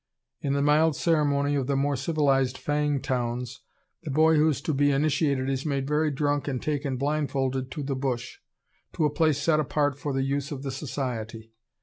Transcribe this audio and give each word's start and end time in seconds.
In 0.41 0.53
the 0.53 0.63
mild 0.63 0.95
ceremony 0.95 1.53
of 1.53 1.67
the 1.67 1.75
more 1.75 1.95
civilized 1.95 2.57
Fang 2.57 3.01
towns, 3.03 3.61
the 4.01 4.09
boy 4.09 4.35
who 4.35 4.49
is 4.49 4.59
to 4.61 4.73
be 4.73 4.89
initiated 4.89 5.47
is 5.47 5.63
made 5.63 5.87
very 5.87 6.09
drunk 6.09 6.47
and 6.47 6.59
taken 6.59 6.97
blindfolded 6.97 7.69
to 7.69 7.83
the 7.83 7.95
bush, 7.95 8.39
to 8.93 9.05
a 9.05 9.11
place 9.11 9.37
set 9.39 9.59
apart 9.59 9.99
for 9.99 10.11
the 10.11 10.23
use 10.23 10.51
of 10.51 10.63
the 10.63 10.71
society. 10.71 11.53